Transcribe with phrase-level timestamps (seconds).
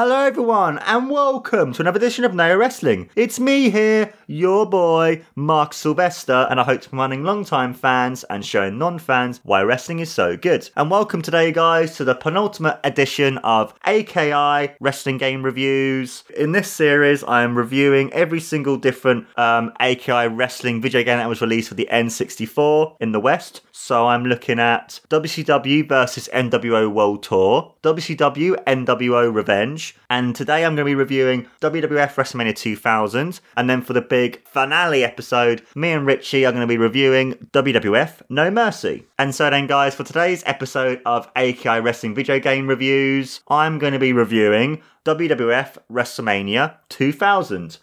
[0.00, 3.10] Hello, everyone, and welcome to another edition of No Wrestling.
[3.16, 8.24] It's me here, your boy, Mark Sylvester, and I hope to be running long-time fans
[8.24, 10.68] and showing non-fans why wrestling is so good.
[10.76, 16.24] And welcome today, guys, to the penultimate edition of AKI Wrestling Game Reviews.
[16.36, 21.28] In this series, I am reviewing every single different um, AKI wrestling video game that
[21.28, 23.62] was released for the N64 in the West.
[23.72, 30.74] So I'm looking at WCW versus NWO World Tour, WCW NWO Revenge, and today I'm
[30.74, 33.40] going to be reviewing WWF WrestleMania 2000.
[33.56, 37.34] And then for the big finale episode, me and Richie are going to be reviewing
[37.52, 39.04] WWF No Mercy.
[39.18, 43.92] And so then, guys, for today's episode of AKI Wrestling Video Game Reviews, I'm going
[43.92, 47.78] to be reviewing WWF WrestleMania 2000.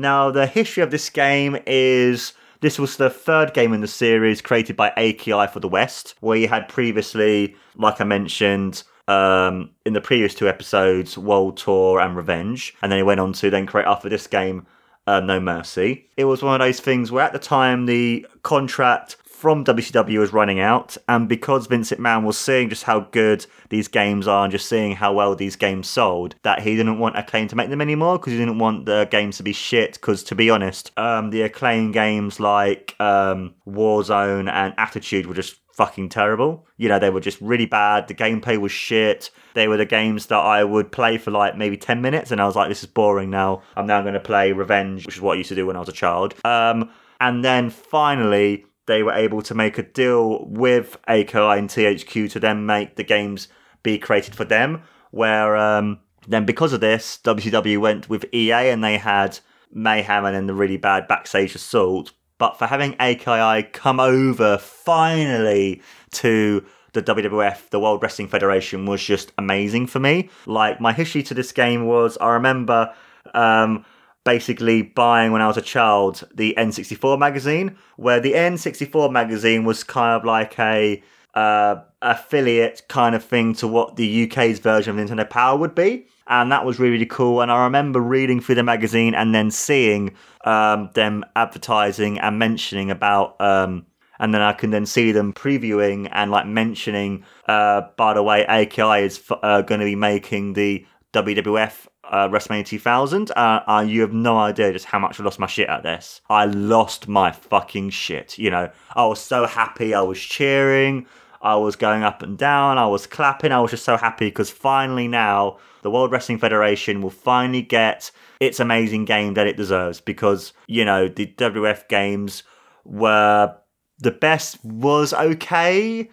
[0.00, 4.40] Now, the history of this game is this was the third game in the series
[4.40, 9.92] created by AKI for the West, where you had previously, like I mentioned, um, in
[9.92, 13.66] the previous two episodes, World Tour and Revenge, and then he went on to then
[13.66, 14.66] create after this game,
[15.06, 16.08] uh, No Mercy.
[16.16, 20.34] It was one of those things where at the time the contract from WCW was
[20.34, 24.52] running out, and because Vince McMahon was seeing just how good these games are and
[24.52, 27.80] just seeing how well these games sold, that he didn't want Acclaim to make them
[27.80, 29.94] anymore because he didn't want the games to be shit.
[29.94, 35.56] Because to be honest, um, the Acclaim games like um, Warzone and Attitude were just
[35.72, 36.66] fucking terrible.
[36.76, 38.08] You know, they were just really bad.
[38.08, 39.30] The gameplay was shit.
[39.54, 42.44] They were the games that I would play for like maybe 10 minutes and I
[42.44, 43.62] was like, this is boring now.
[43.76, 45.80] I'm now going to play Revenge, which is what I used to do when I
[45.80, 46.34] was a child.
[46.44, 52.30] Um, and then finally, they were able to make a deal with AKI and THQ
[52.32, 53.48] to then make the games
[53.82, 54.82] be created for them.
[55.12, 59.38] Where um, then, because of this, WCW went with EA and they had
[59.72, 62.12] Mayhem and then the really bad Backstage Assault.
[62.38, 65.82] But for having AKI come over finally
[66.12, 70.30] to the WWF, the World Wrestling Federation, was just amazing for me.
[70.46, 72.92] Like, my history to this game was I remember.
[73.34, 73.84] Um,
[74.24, 79.84] basically buying when I was a child the N64 magazine, where the N64 magazine was
[79.84, 81.02] kind of like a
[81.34, 86.06] uh, affiliate kind of thing to what the UK's version of Nintendo Power would be.
[86.26, 87.40] And that was really, really cool.
[87.40, 90.14] And I remember reading through the magazine and then seeing
[90.44, 93.86] um, them advertising and mentioning about um,
[94.20, 98.44] and then I can then see them previewing and like mentioning, uh, by the way,
[98.44, 103.30] AKI is f- uh, going to be making the WWF uh, WrestleMania 2000.
[103.30, 106.20] Uh, uh, you have no idea just how much I lost my shit at this.
[106.28, 108.36] I lost my fucking shit.
[108.36, 109.94] You know, I was so happy.
[109.94, 111.06] I was cheering.
[111.42, 112.76] I was going up and down.
[112.76, 113.52] I was clapping.
[113.52, 118.10] I was just so happy because finally now the World Wrestling Federation will finally get
[118.40, 122.42] its amazing game that it deserves because, you know, the WWF games
[122.84, 123.54] were
[123.98, 126.10] the best was okay.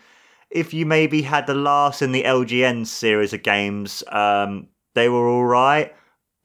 [0.50, 4.68] If you maybe had the last in the LJN series of games, um,
[4.98, 5.94] they were all right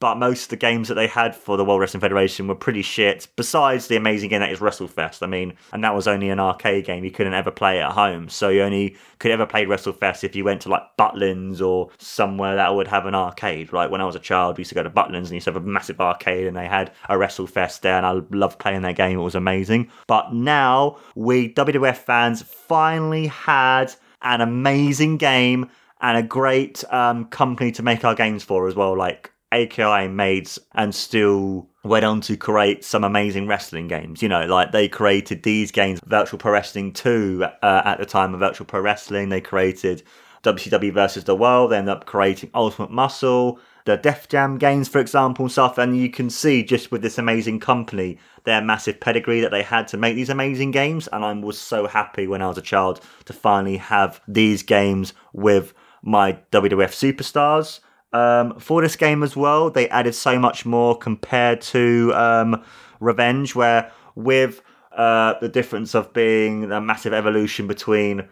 [0.02, 2.82] but most of the games that they had for the World Wrestling Federation were pretty
[2.82, 3.28] shit.
[3.37, 6.87] Besides the amazing game that is WrestleFest, I mean, and that was only an arcade
[6.87, 7.04] game.
[7.04, 10.34] You couldn't ever play it at home, so you only could ever play WrestleFest if
[10.34, 13.72] you went to like Butlins or somewhere that would have an arcade.
[13.72, 13.88] Right?
[13.88, 15.62] When I was a child, we used to go to Butlins and used to have
[15.62, 19.20] a massive arcade, and they had a WrestleFest there, and I loved playing that game.
[19.20, 19.88] It was amazing.
[20.08, 25.70] But now we WWF fans finally had an amazing game
[26.02, 28.96] and a great um, company to make our games for as well.
[28.96, 34.22] Like AKI made and still went on to create some amazing wrestling games.
[34.22, 38.34] You know, like they created these games, Virtual Pro Wrestling 2 uh, at the time
[38.34, 39.28] of Virtual Pro Wrestling.
[39.28, 40.02] They created
[40.43, 41.70] WCW versus the World.
[41.70, 45.78] They ended up creating Ultimate Muscle, the Def Jam games, for example, and stuff.
[45.78, 49.87] And you can see just with this amazing company, their massive pedigree that they had
[49.88, 51.08] to make these amazing games.
[51.12, 55.12] And I was so happy when I was a child to finally have these games
[55.32, 57.81] with my WWF superstars.
[58.12, 62.62] Um, for this game as well, they added so much more compared to um,
[63.00, 64.60] Revenge, where with
[64.96, 68.28] uh, the difference of being a massive evolution between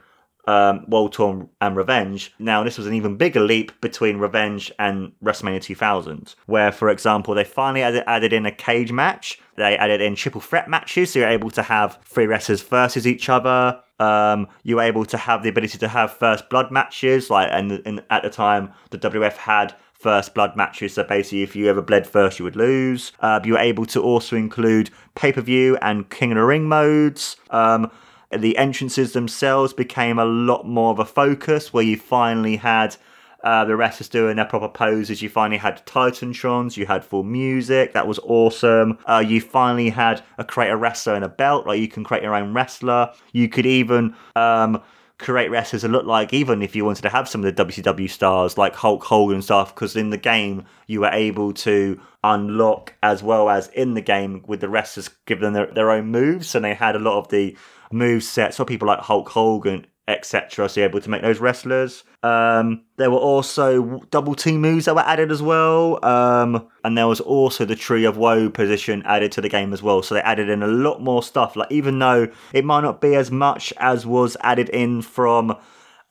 [0.46, 2.34] um, World Tour and Revenge.
[2.38, 7.34] Now, this was an even bigger leap between Revenge and WrestleMania 2000, where, for example,
[7.34, 9.40] they finally added, added in a cage match.
[9.56, 13.28] They added in triple threat matches, so you're able to have three wrestlers versus each
[13.28, 13.80] other.
[14.00, 17.82] Um, you were able to have the ability to have first blood matches, like, and,
[17.84, 20.94] and at the time, the WF had first blood matches.
[20.94, 23.12] So basically, if you ever bled first, you would lose.
[23.20, 26.66] Uh, you were able to also include pay per view and King of the Ring
[26.66, 27.36] modes.
[27.50, 27.90] Um,
[28.36, 32.96] the entrances themselves became a lot more of a focus, where you finally had
[33.44, 35.22] uh, the wrestlers doing their proper poses.
[35.22, 38.98] You finally had Titantrons, you had full music, that was awesome.
[39.06, 42.22] Uh, you finally had a create a wrestler and a belt, like you can create
[42.22, 43.12] your own wrestler.
[43.32, 44.82] You could even um,
[45.18, 48.10] create wrestlers that look like, even if you wanted to have some of the WCW
[48.10, 52.94] stars like Hulk Hogan and stuff, because in the game you were able to unlock
[53.02, 56.54] as well as in the game with the wrestlers give them their, their own moves,
[56.54, 57.56] and they had a lot of the
[57.92, 60.68] move sets for people like Hulk Hogan etc.
[60.68, 62.04] So you're able to make those wrestlers.
[62.22, 66.04] Um, there were also double team moves that were added as well.
[66.04, 69.82] Um, and there was also the Tree of Woe position added to the game as
[69.82, 70.02] well.
[70.02, 71.56] So they added in a lot more stuff.
[71.56, 75.56] Like even though it might not be as much as was added in from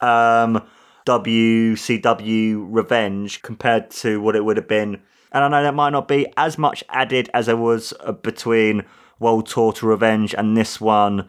[0.02, 0.64] um,
[1.06, 5.02] WCW Revenge compared to what it would have been.
[5.32, 8.84] And I know that might not be as much added as there was uh, between
[9.20, 11.28] World Tour to Revenge and this one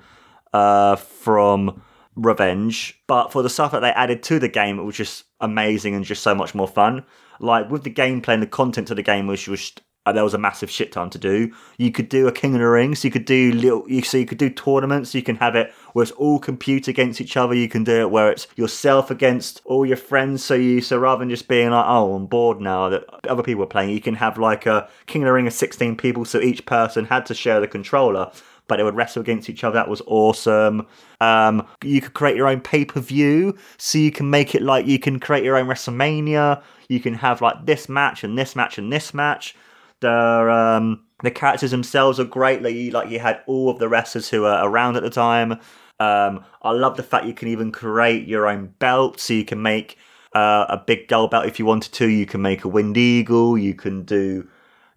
[0.53, 1.83] uh, from
[2.21, 5.95] Revenge, but for the stuff that they added to the game, it was just amazing
[5.95, 7.05] and just so much more fun.
[7.39, 9.49] Like with the gameplay and the content of the game, was
[10.07, 11.53] uh, there was a massive shit ton to do.
[11.79, 14.19] You could do a King of the Ring, so you could do little, you, so
[14.19, 15.15] you could do tournaments.
[15.15, 17.55] You can have it where it's all compete against each other.
[17.55, 20.45] You can do it where it's yourself against all your friends.
[20.45, 23.65] So you, so rather than just being like, oh, I'm bored now that other people
[23.65, 26.25] are playing, you can have like a King of the Ring of 16 people.
[26.25, 28.33] So each person had to share the controller
[28.71, 29.75] but they would wrestle against each other.
[29.75, 30.87] That was awesome.
[31.21, 34.87] Um, you could create your own pay per view, so you can make it like
[34.87, 36.63] you can create your own WrestleMania.
[36.89, 39.57] You can have like this match and this match and this match.
[39.99, 42.63] The um, the characters themselves are great.
[42.63, 45.59] Like you, like you had all of the wrestlers who are around at the time.
[45.99, 49.61] Um, I love the fact you can even create your own belt, so you can
[49.61, 49.99] make
[50.33, 52.07] uh, a big gold belt if you wanted to.
[52.07, 53.59] You can make a Winged Eagle.
[53.59, 54.49] You can do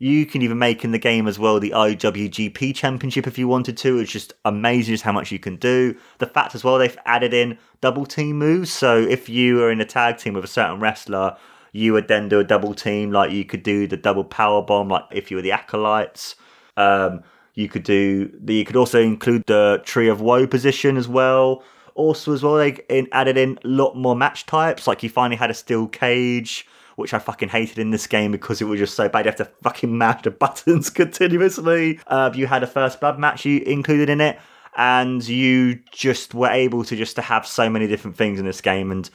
[0.03, 3.77] you can even make in the game as well the IWGP Championship if you wanted
[3.77, 4.00] to.
[4.00, 5.95] It's just amazing just how much you can do.
[6.17, 8.69] The fact as well they've added in double team moves.
[8.69, 11.38] So if you are in a tag team with a certain wrestler,
[11.72, 13.13] you would then do a double team.
[13.13, 16.36] Like you could do the double power bomb, like if you were the acolytes.
[16.75, 18.29] Um, you could do.
[18.43, 21.63] The, you could also include the Tree of Woe position as well.
[21.95, 24.86] Also, as well, they added in a lot more match types.
[24.86, 28.62] Like you finally had a steel cage which I fucking hated in this game because
[28.62, 29.25] it was just so bad.
[29.25, 32.00] You have to fucking mash the buttons continuously.
[32.07, 34.39] Uh, you had a first blood match you included in it,
[34.75, 38.62] and you just were able to just to have so many different things in this
[38.62, 39.09] game, and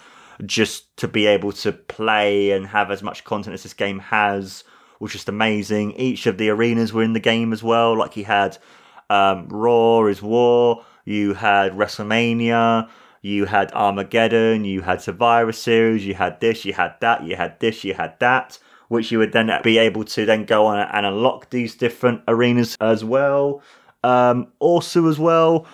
[0.47, 4.65] just to be able to play and have as much content as this game has
[5.01, 5.93] was just amazing.
[5.93, 7.97] Each of the arenas were in the game as well.
[7.97, 8.59] Like you had
[9.11, 10.85] um, Raw is War.
[11.05, 12.89] you had WrestleMania,
[13.23, 17.59] you had Armageddon, you had Survivor Series, you had this, you had that, you had
[17.61, 18.59] this, you had that,
[18.89, 22.77] which you would then be able to then go on and unlock these different arenas
[22.81, 23.63] as well.
[24.05, 25.67] Um, also, as well,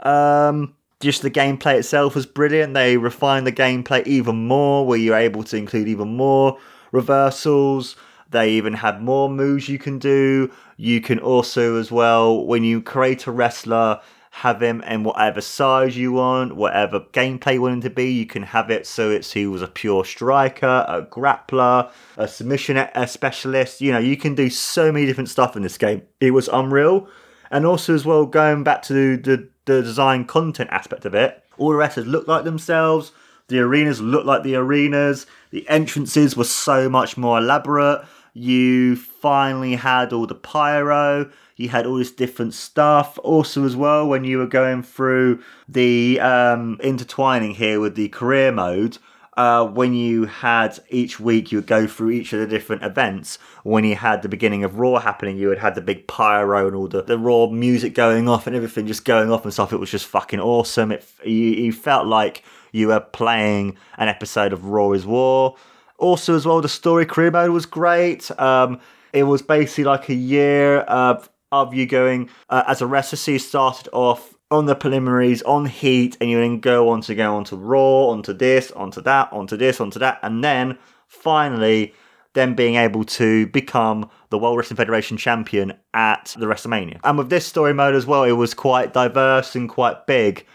[0.00, 2.74] um, just the gameplay itself was brilliant.
[2.74, 6.58] They refined the gameplay even more, where you're able to include even more
[6.90, 7.96] reversals.
[8.30, 10.50] They even had more moves you can do.
[10.76, 14.00] You can also, as well, when you create a wrestler,
[14.38, 18.12] have him in whatever size you want, whatever gameplay you want him to be.
[18.12, 22.76] You can have it so it's he was a pure striker, a grappler, a submission
[22.76, 23.80] a specialist.
[23.80, 26.02] You know, you can do so many different stuff in this game.
[26.20, 27.08] It was unreal.
[27.50, 31.70] And also, as well, going back to the, the design content aspect of it, all
[31.70, 33.10] the wrestlers look like themselves.
[33.48, 35.26] The arenas looked like the arenas.
[35.50, 38.04] The entrances were so much more elaborate.
[38.34, 41.30] You finally had all the pyro.
[41.56, 43.18] You had all this different stuff.
[43.22, 48.52] Also, as well, when you were going through the um, intertwining here with the career
[48.52, 48.98] mode,
[49.38, 53.38] uh, when you had each week, you would go through each of the different events.
[53.62, 56.76] When you had the beginning of Raw happening, you had had the big pyro and
[56.76, 59.72] all the, the Raw music going off and everything just going off and stuff.
[59.72, 60.92] It was just fucking awesome.
[60.92, 65.56] It you, you felt like you were playing an episode of Raw is War.
[65.98, 68.30] Also, as well, the story career mode was great.
[68.40, 68.80] Um,
[69.12, 73.16] it was basically like a year of, of you going uh, as a wrestler.
[73.16, 77.14] So you started off on the preliminaries, on Heat, and you then go on to
[77.14, 81.94] go on to Raw, onto this, onto that, onto this, onto that, and then finally,
[82.34, 87.00] then being able to become the World Wrestling Federation champion at the WrestleMania.
[87.04, 90.46] And with this story mode as well, it was quite diverse and quite big,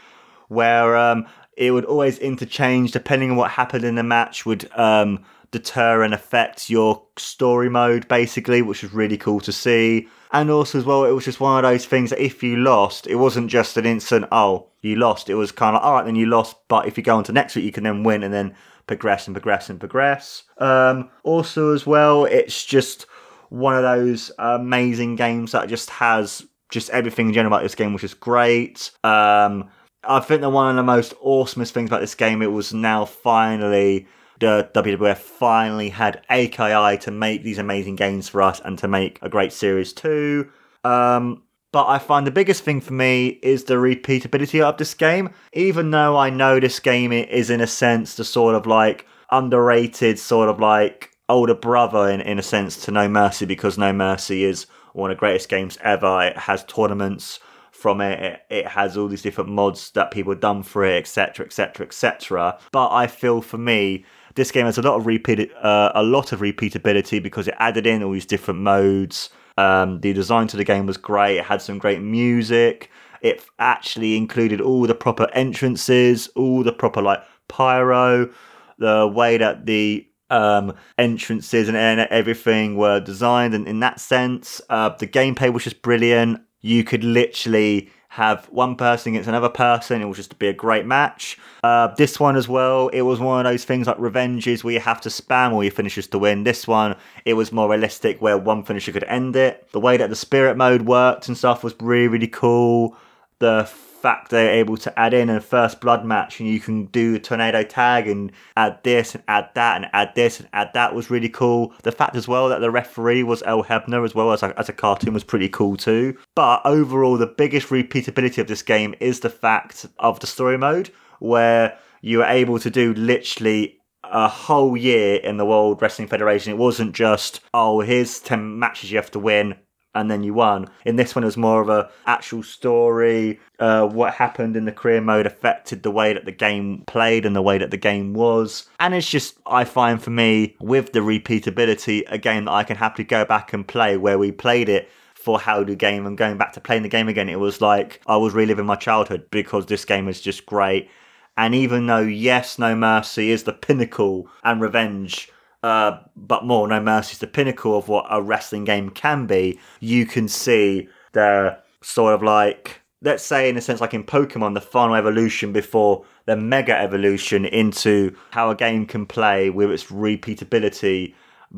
[0.48, 5.24] where um, it would always interchange depending on what happened in the match would um,
[5.52, 10.08] deter and affect your story mode basically which was really cool to see.
[10.32, 13.08] And also as well it was just one of those things that if you lost
[13.08, 15.30] it wasn't just an instant oh you lost.
[15.30, 17.32] It was kind of all right then you lost but if you go on to
[17.32, 18.56] next week you can then win and then
[18.88, 20.44] progress and progress and progress.
[20.58, 23.06] Um, also as well it's just
[23.50, 27.94] one of those amazing games that just has just everything in general about this game
[27.94, 28.90] which is great.
[29.04, 29.70] Um,
[30.06, 33.06] I think that one of the most awesomest things about this game, it was now
[33.06, 34.08] finally
[34.40, 39.20] the WWF finally had AKI to make these amazing games for us and to make
[39.22, 40.50] a great series too.
[40.84, 45.30] Um, but I find the biggest thing for me is the repeatability of this game.
[45.54, 50.20] Even though I know this game is in a sense the sort of like underrated
[50.20, 54.44] sort of like older brother in, in a sense to No Mercy because No Mercy
[54.44, 56.22] is one of the greatest games ever.
[56.24, 57.40] It has tournaments
[57.84, 58.20] from it.
[58.22, 58.42] it.
[58.50, 62.58] It has all these different mods that people have done for it, etc., etc., etc.
[62.72, 66.32] But I feel for me, this game has a lot of repeat, uh, a lot
[66.32, 69.30] of repeatability because it added in all these different modes.
[69.58, 71.40] Um, the design to the game was great.
[71.40, 72.90] It had some great music.
[73.22, 78.32] It actually included all the proper entrances, all the proper like pyro,
[78.78, 83.54] the way that the um, entrances and, everything were designed.
[83.54, 88.76] And in that sense, uh, the gameplay was just brilliant you could literally have one
[88.76, 90.02] person against another person.
[90.02, 91.38] It was just be a great match.
[91.64, 94.80] Uh, this one as well, it was one of those things like revenges where you
[94.80, 96.44] have to spam all your finishers to win.
[96.44, 99.68] This one, it was more realistic where one finisher could end it.
[99.72, 102.96] The way that the spirit mode worked and stuff was really, really cool.
[103.40, 103.70] The
[104.04, 107.20] fact they're able to add in a first blood match and you can do a
[107.20, 111.10] tornado tag and add this and add that and add this and add that was
[111.10, 111.74] really cool.
[111.84, 114.68] The fact as well that the referee was Earl Hebner as well as a, as
[114.68, 116.18] a cartoon was pretty cool too.
[116.36, 120.92] But overall, the biggest repeatability of this game is the fact of the story mode
[121.20, 126.52] where you were able to do literally a whole year in the World Wrestling Federation.
[126.52, 129.56] It wasn't just, oh, here's 10 matches you have to win
[129.96, 130.68] and then you won.
[130.86, 133.40] In this one, it was more of a actual story.
[133.60, 137.36] Uh, what happened in the career mode affected the way that the game played and
[137.36, 138.68] the way that the game was.
[138.80, 142.78] And it's just, I find for me, with the repeatability, a game that I can
[142.78, 146.38] happily go back and play where we played it for how the game and going
[146.38, 147.30] back to playing the game again.
[147.30, 150.90] It was like I was reliving my childhood because this game is just great.
[151.38, 155.32] And even though, yes, No Mercy is the pinnacle and revenge
[155.64, 159.60] uh, but more No Mercy is the pinnacle of what a wrestling game can be.
[159.80, 164.54] You can see the sort of like, let's say, in a sense, like in Pokemon,
[164.54, 169.86] the final evolution before the mega evolution into how a game can play with its
[169.86, 171.14] repeatability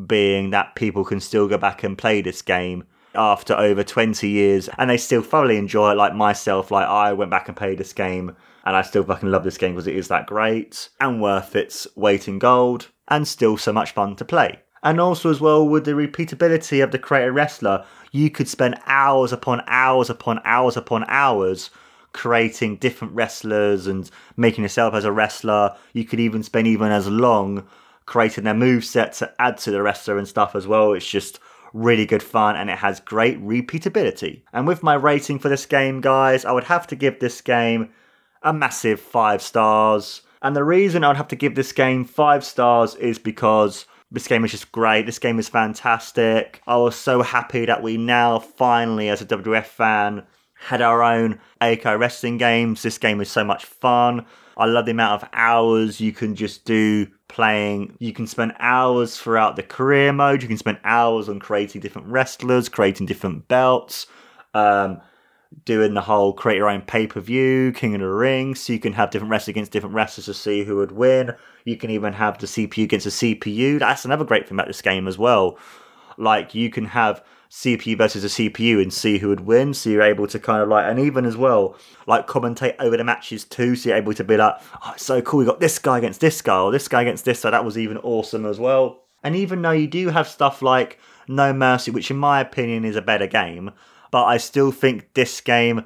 [0.07, 2.83] being that people can still go back and play this game
[3.15, 7.31] after over 20 years and they still thoroughly enjoy it like myself like i went
[7.31, 8.35] back and played this game
[8.65, 11.87] and i still fucking love this game because it is that great and worth its
[11.95, 14.59] weight in gold and still so much fun to play.
[14.83, 19.33] And also, as well, with the repeatability of the creator wrestler, you could spend hours
[19.33, 21.71] upon hours upon hours upon hours
[22.13, 25.75] creating different wrestlers and making yourself as a wrestler.
[25.93, 27.67] You could even spend even as long
[28.05, 30.93] creating their move set to add to the wrestler and stuff as well.
[30.93, 31.39] It's just
[31.73, 34.43] really good fun and it has great repeatability.
[34.53, 37.89] And with my rating for this game, guys, I would have to give this game
[38.45, 40.21] a massive five stars.
[40.41, 44.27] And the reason I would have to give this game five stars is because this
[44.27, 45.07] game is just great.
[45.07, 46.61] This game is fantastic.
[46.67, 50.23] I was so happy that we now finally, as a WWF fan,
[50.53, 52.83] had our own AKI wrestling games.
[52.83, 54.25] This game is so much fun.
[54.57, 57.97] I love the amount of hours you can just do playing.
[57.99, 60.41] You can spend hours throughout the career mode.
[60.41, 64.07] You can spend hours on creating different wrestlers, creating different belts,
[64.53, 65.01] um,
[65.63, 68.55] doing the whole create your own pay per view, King of the Ring.
[68.55, 71.33] So you can have different wrestlers against different wrestlers to see who would win.
[71.63, 73.79] You can even have the CPU against the CPU.
[73.79, 75.57] That's another great thing about this game as well.
[76.17, 79.73] Like you can have CPU versus a CPU and see who would win.
[79.73, 83.03] So you're able to kind of like, and even as well, like commentate over the
[83.03, 83.75] matches too.
[83.75, 85.39] So you're able to be like, oh, it's so cool.
[85.39, 87.39] We got this guy against this guy, or this guy against this.
[87.39, 89.03] So that was even awesome as well.
[89.23, 92.95] And even though you do have stuff like No Mercy, which in my opinion is
[92.95, 93.71] a better game,
[94.15, 95.83] but I still think this game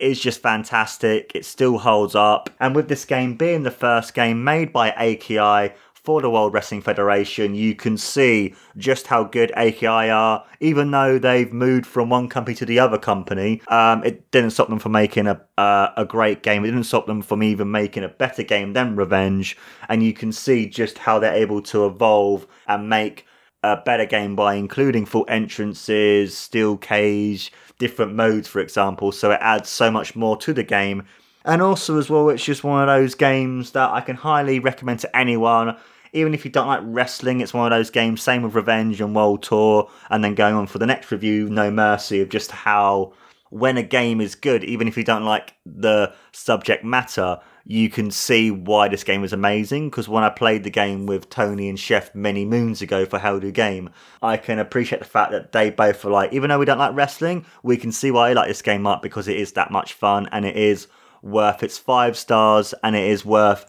[0.00, 1.32] is just fantastic.
[1.34, 2.48] It still holds up.
[2.60, 6.82] And with this game being the first game made by AKI for the World Wrestling
[6.82, 10.44] Federation, you can see just how good AKI are.
[10.60, 14.68] Even though they've moved from one company to the other company, um, it didn't stop
[14.68, 16.62] them from making a uh, a great game.
[16.62, 19.56] It didn't stop them from even making a better game than Revenge.
[19.88, 23.26] And you can see just how they're able to evolve and make
[23.64, 29.12] a better game by including full entrances, steel cage, different modes, for example.
[29.12, 31.06] So it adds so much more to the game.
[31.44, 35.00] And also, as well, it's just one of those games that I can highly recommend
[35.00, 35.76] to anyone
[36.14, 38.22] even if you don't like wrestling, it's one of those games.
[38.22, 41.70] Same with Revenge and World Tour, and then going on for the next review, No
[41.70, 43.12] Mercy, of just how
[43.50, 48.10] when a game is good, even if you don't like the subject matter, you can
[48.10, 49.88] see why this game is amazing.
[49.88, 53.38] Because when I played the game with Tony and Chef many moons ago for How
[53.38, 53.90] Do Game,
[54.22, 56.94] I can appreciate the fact that they both are like, even though we don't like
[56.94, 59.94] wrestling, we can see why I like this game up because it is that much
[59.94, 60.88] fun and it is
[61.22, 63.64] worth its five stars and it is worth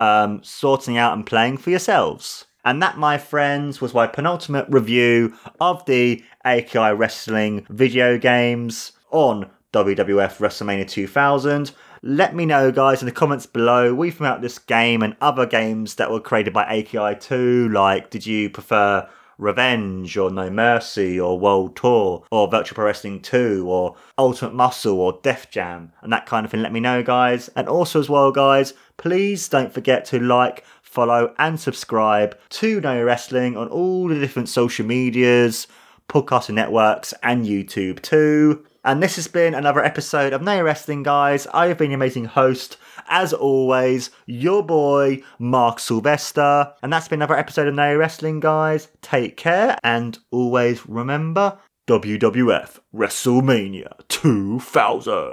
[0.00, 2.46] um, sorting out and playing for yourselves.
[2.64, 9.48] And that, my friends, was my penultimate review of the AKI Wrestling video games on
[9.72, 11.70] WWF WrestleMania 2000.
[12.08, 15.96] Let me know, guys, in the comments below think about this game and other games
[15.96, 17.68] that were created by AKI 2.
[17.70, 23.22] Like, did you prefer Revenge or No Mercy or World Tour or Virtual Pro Wrestling
[23.22, 26.62] 2 or Ultimate Muscle or Def Jam and that kind of thing.
[26.62, 27.48] Let me know, guys.
[27.56, 33.02] And also, as well, guys, please don't forget to like, follow, and subscribe to No
[33.02, 35.66] Wrestling on all the different social medias,
[36.08, 38.64] podcasting networks, and YouTube too.
[38.86, 41.48] And this has been another episode of No Wrestling, guys.
[41.48, 42.76] I have been your amazing host,
[43.08, 46.72] as always, your boy, Mark Sylvester.
[46.84, 48.86] And that's been another episode of No Wrestling, guys.
[49.02, 55.32] Take care, and always remember WWF WrestleMania 2000.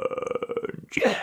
[0.97, 1.19] Yeah.